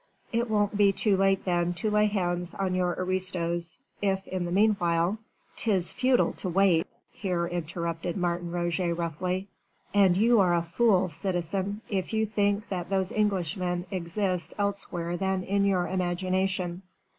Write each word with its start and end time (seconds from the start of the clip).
It 0.31 0.49
won't 0.49 0.75
be 0.75 0.91
too 0.91 1.15
late 1.15 1.45
then 1.45 1.75
to 1.75 1.91
lay 1.91 2.07
hands 2.07 2.55
on 2.55 2.73
your 2.73 2.95
aristos, 2.97 3.77
if 4.01 4.25
in 4.27 4.45
the 4.45 4.51
meanwhile...." 4.51 5.19
"'Tis 5.55 5.91
futile 5.91 6.33
to 6.37 6.49
wait," 6.49 6.87
here 7.11 7.45
interrupted 7.45 8.17
Martin 8.17 8.49
Roget 8.49 8.93
roughly, 8.95 9.47
"and 9.93 10.17
you 10.17 10.39
are 10.39 10.55
a 10.55 10.63
fool, 10.63 11.09
citizen, 11.09 11.81
if 11.87 12.13
you 12.13 12.25
think 12.25 12.67
that 12.69 12.89
those 12.89 13.11
Englishmen 13.11 13.85
exist 13.91 14.55
elsewhere 14.57 15.17
than 15.17 15.43
in 15.43 15.65
your 15.65 15.85
imagination." 15.87 16.81